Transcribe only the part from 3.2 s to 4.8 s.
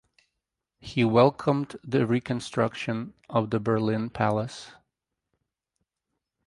of the Berlin Palace.